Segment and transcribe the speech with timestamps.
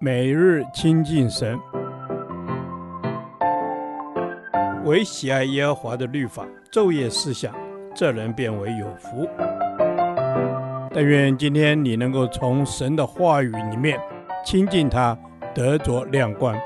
[0.00, 1.58] 每日亲近神，
[4.84, 7.54] 唯喜爱耶和华的律法，昼夜思想，
[7.94, 9.28] 这人便为有福。
[10.92, 13.98] 但愿今天你能够从神的话语里面
[14.44, 15.16] 亲近他，
[15.54, 16.56] 得着亮光。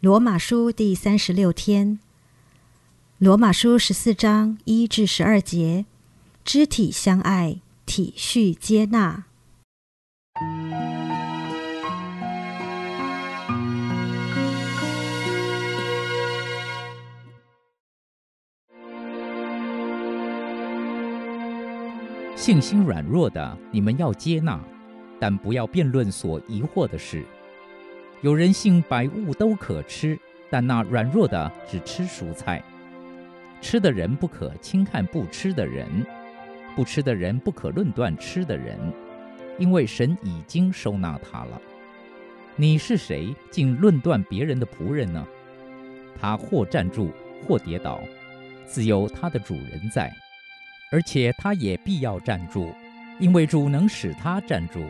[0.00, 1.98] 罗马书第三十六天，
[3.18, 5.84] 罗马书十四章一至十二节，
[6.44, 7.58] 肢体相爱。
[7.86, 9.24] 体恤接纳，
[22.34, 24.60] 信心软弱的，你们要接纳，
[25.20, 27.24] 但不要辩论所疑惑的事。
[28.20, 30.18] 有人信百物都可吃，
[30.50, 32.62] 但那软弱的只吃蔬菜。
[33.62, 36.04] 吃的人不可轻看不吃的人。
[36.76, 38.78] 不吃的人不可论断吃的人，
[39.58, 41.58] 因为神已经收纳他了。
[42.54, 45.26] 你是谁，竟论断别人的仆人呢？
[46.20, 47.10] 他或站住，
[47.46, 47.98] 或跌倒，
[48.66, 50.12] 自有他的主人在，
[50.92, 52.70] 而且他也必要站住，
[53.18, 54.84] 因为主能使他站住。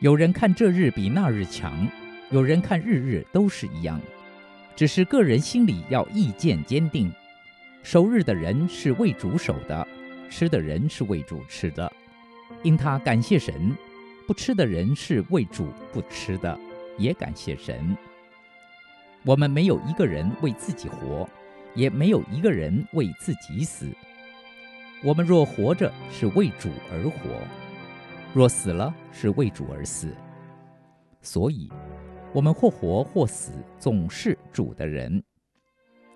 [0.00, 1.88] 有人看这日比那日强，
[2.30, 3.98] 有人看日日都是一样，
[4.76, 7.10] 只是个人心里要意见坚定。
[7.82, 9.88] 守日的人是为主守的。
[10.30, 11.90] 吃的人是为主吃的，
[12.62, 13.54] 因他感谢神；
[14.26, 16.58] 不吃的人是为主不吃的，
[16.96, 17.96] 也感谢神。
[19.24, 21.28] 我们没有一个人为自己活，
[21.74, 23.90] 也没有一个人为自己死。
[25.02, 27.30] 我们若活着，是为主而活；
[28.34, 30.14] 若死了，是为主而死。
[31.20, 31.70] 所以，
[32.32, 35.22] 我们或活或死，总是主的人。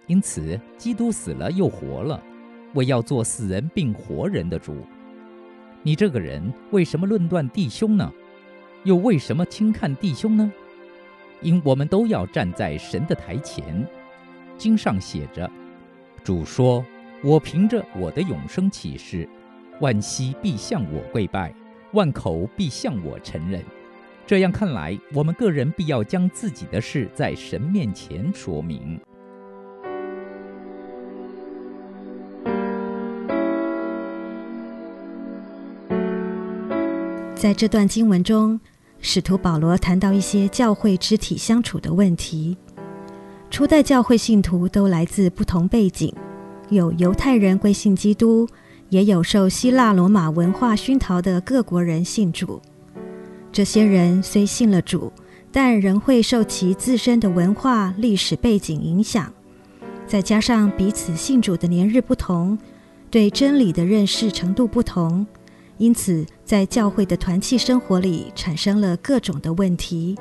[0.06, 2.22] 因此，基督死了又活了。
[2.74, 4.76] 为要做死人并活人的主，
[5.82, 8.12] 你这个人为什么论断弟兄呢？
[8.84, 10.52] 又为什么轻看弟兄呢？
[11.40, 13.86] 因我们都要站在神的台前。
[14.56, 15.50] 经上写着
[16.22, 16.84] ：“主说，
[17.22, 19.28] 我凭着我的永生起誓，
[19.80, 21.52] 万膝必向我跪拜，
[21.92, 23.62] 万口必向我承认。”
[24.24, 29.00] 这样看来，我们个人必要将自己的事在神面前说明。
[37.42, 38.60] 在这段经文中，
[39.00, 42.56] 使徒保罗谈到一些教会肢体相处的问题。
[43.50, 46.14] 初代教会信徒都来自不同背景，
[46.68, 48.46] 有犹太人归信基督，
[48.90, 52.62] 也有受希腊罗马文化熏陶的各国人信主。
[53.50, 55.12] 这些人虽信了主，
[55.50, 59.32] 但仍会受其自身的文化历史背景影响，
[60.06, 62.56] 再加上彼此信主的年日不同，
[63.10, 65.26] 对真理的认识程度不同。
[65.78, 70.14] 因此，在教会的团契生活里产生了各种的问题。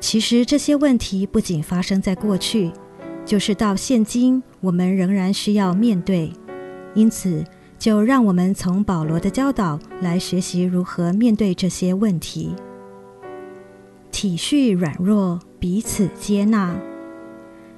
[0.00, 2.72] 其实，这些问题不仅发生在过去，
[3.22, 6.32] 就是到现今，我们仍然需要面对。
[6.94, 7.44] 因此，
[7.78, 12.54] 就让我们从保罗的教导来学习如何面对这些问题。
[14.10, 16.74] 体恤软弱，彼此接纳。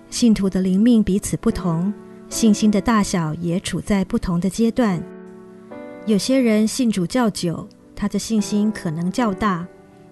[0.09, 1.93] 信徒的灵命彼此不同，
[2.28, 5.03] 信心的大小也处在不同的阶段。
[6.07, 7.67] 有些人信主较久，
[7.97, 9.67] 他的信心可能较大，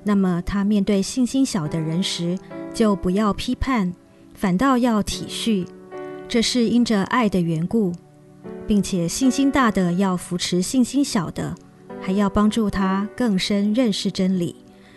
[0.04, 2.38] 那么他面对信心小的人时，
[2.72, 3.92] 就不要批判，
[4.32, 5.66] 反倒要体恤，
[6.26, 7.92] 这是因着爱的缘故，
[8.66, 11.54] 并且信心大的要扶持信心小的，
[12.00, 14.56] 还要帮助他更深认识真理，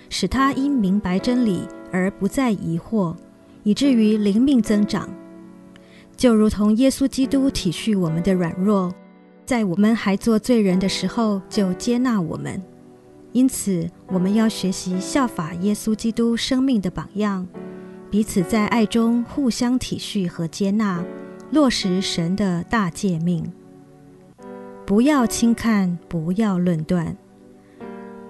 [0.09, 3.13] 使他因明白真理而不再疑惑，
[3.63, 5.09] 以至于灵命增长，
[6.15, 8.93] 就如同耶稣基督体恤我们的软弱。
[9.45, 12.61] 在我们还做罪人的时候，就接纳我们。
[13.31, 17.47] 因此，我们要学习效法耶稣基督生命的榜样，
[18.09, 21.03] 彼此在爱中互相体恤和接纳，
[21.51, 23.51] 落实神的大诫命。
[24.85, 27.15] 不要轻看，不要论断。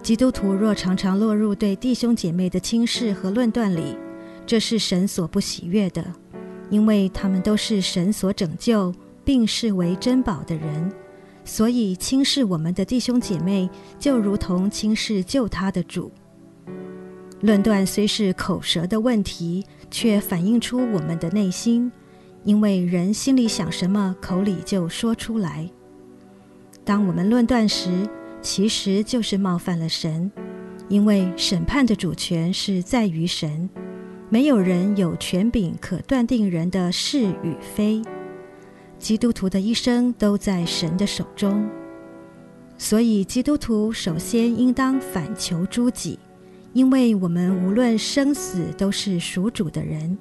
[0.01, 3.97] 基督徒若常常落入对弟兄姐妹的轻视和论断里，
[4.45, 6.03] 这是神所不喜悦的，
[6.69, 10.91] 因为他们都是神所拯救并视为珍宝的人。
[11.45, 16.11] 所以轻视我们的弟兄姐妹，就如同轻视救他的主。
[17.41, 21.91] 论断虽是口舌的问题，却反映出我们的内心，
[22.43, 25.69] 因为人心里想什么，口里就说出来。
[26.83, 28.09] 当我们论断时，
[28.41, 30.31] 其实就是冒犯了神，
[30.87, 33.69] 因为审判的主权是在于神，
[34.29, 38.01] 没有人有权柄可断定人的是与非。
[38.97, 41.67] 基督徒的一生都在神的手中。
[42.77, 46.19] 所以基督徒首先应当反求诸己，
[46.73, 50.17] 因为我们无论生死都是属主的人。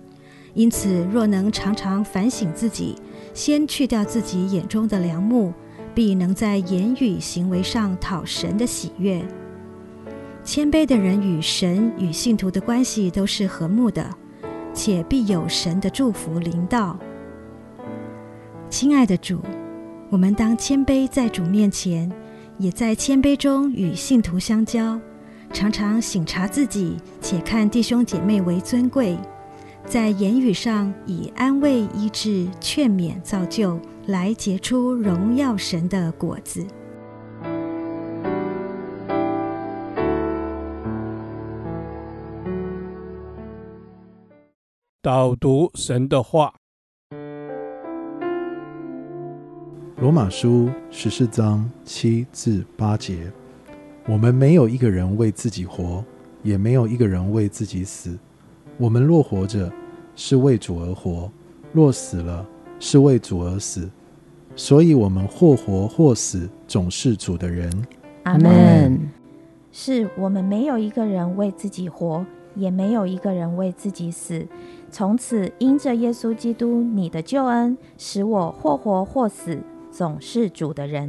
[0.55, 2.95] 因此，若能常常反省自己，
[3.33, 5.53] 先去掉自己眼中的梁木，
[5.93, 9.21] 必能在言语行为上讨神的喜悦。
[10.45, 14.09] 谦卑的人与神与信徒的关系都是和睦的，
[14.73, 16.97] 且必有神的祝福临到。
[18.77, 19.39] 亲爱的主，
[20.11, 22.11] 我们当谦卑在主面前，
[22.59, 24.99] 也在谦卑中与信徒相交，
[25.53, 29.17] 常常省察自己，且看弟兄姐妹为尊贵。
[29.87, 33.79] 在言语上以安慰、医治、劝勉、造就，
[34.09, 36.67] 来结出荣耀神的果子。
[45.01, 46.55] 导读神的话，
[50.01, 53.31] 《罗马书》十四章七至八节：
[54.09, 56.05] 我们没有一个人为自己活，
[56.43, 58.19] 也没有一个人为自己死。
[58.77, 59.73] 我们若活着，
[60.17, 61.31] 是为主而活；
[61.73, 62.45] 若死了，
[62.81, 63.89] 是为主而死。
[64.57, 67.71] 所以，我们或活或死，总是主的人。
[68.25, 68.99] 阿门。
[69.71, 72.27] 是我们没有一个人为自己活，
[72.57, 74.45] 也没有一个人为自己死。
[74.91, 79.59] 从此，因着耶稣基督你的救恩，使我或活或死，
[79.97, 81.09] 总是主的人。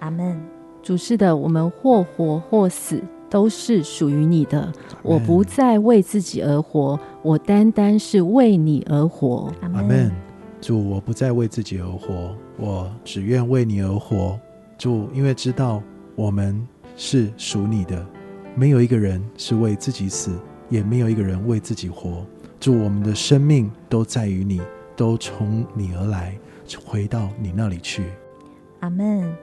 [0.00, 0.40] 阿门。
[0.82, 3.02] 主是的，我们或活或死。
[3.28, 4.72] 都是属于你的。
[5.02, 9.52] 我不再为自己而活，我单单是为你而活。
[9.60, 10.10] 阿门。
[10.60, 14.38] 主，我不再为自己而活，我只愿为你而活。
[14.78, 15.82] 主，因为知道
[16.14, 16.66] 我们
[16.96, 18.06] 是属你的，
[18.54, 20.38] 没有一个人是为自己死，
[20.70, 22.24] 也没有一个人为自己活。
[22.60, 24.60] 主，我们的生命都在于你，
[24.94, 26.38] 都从你而来，
[26.84, 28.06] 回到你那里去。
[28.80, 29.34] 阿门。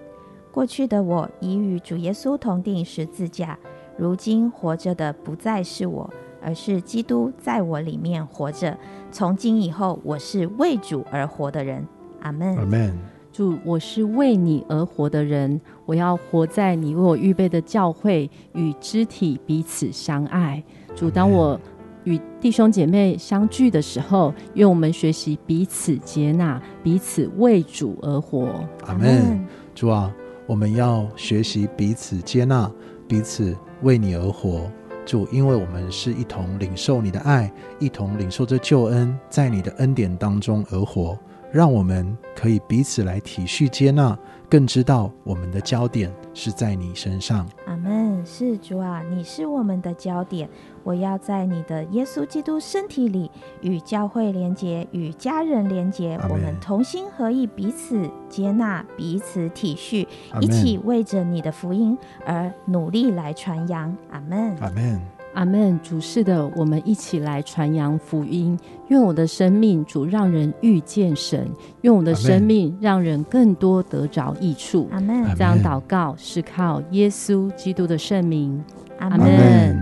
[0.51, 3.57] 过去的我已与主耶稣同定十字架。
[3.97, 6.11] 如今活着的不再是我，
[6.41, 8.77] 而是基督在我里面活着。
[9.11, 11.87] 从今以后，我是为主而活的人。
[12.21, 12.55] 阿门。
[12.57, 12.97] 阿门。
[13.31, 15.59] 主，我是为你而活的人。
[15.85, 20.63] 我要活在你为我预备的教会，与肢体彼此相爱。
[20.95, 21.59] 主，当我
[22.05, 28.63] 与弟兄姐妹相聚的时候，愿我们学习彼此接纳，彼此为主而活。
[28.85, 29.45] 阿门。
[29.75, 30.13] 主啊，
[30.45, 32.71] 我们要学习彼此接纳，
[33.07, 33.55] 彼此。
[33.81, 34.71] 为你而活，
[35.05, 41.19] 主，因为我们是一同领受你的爱，一同领受这救恩，在你的恩典当中而活，
[41.51, 44.17] 让我们可以彼此来体恤接纳，
[44.49, 47.45] 更知道我们的焦点是在你身上。
[47.83, 48.25] 阿门。
[48.25, 50.49] 是主啊，你是我们的焦点。
[50.83, 53.29] 我要在你的耶稣基督身体里
[53.61, 60.07] 与教会连结，与家人连结，我们同心合意，彼此接纳，彼此体恤，
[60.41, 63.95] 一起为着你的福音而努力来传扬。
[64.11, 64.55] 阿门。
[64.57, 65.01] 阿门。
[65.33, 65.79] 阿门。
[65.81, 68.57] 主是的，我们一起来传扬福音。
[68.89, 71.47] 愿我的生命主让人遇见神，
[71.81, 74.87] 愿我的生命让人更多得着益处。
[74.91, 75.23] 阿门。
[75.35, 78.63] 这样祷告是靠耶稣基督的圣名。
[78.99, 79.77] 阿门。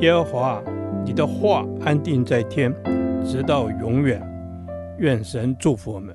[0.00, 0.62] 耶和华，
[1.04, 2.72] 你的话安定在天，
[3.24, 4.22] 直到永远。
[4.98, 6.14] 愿神祝福我们。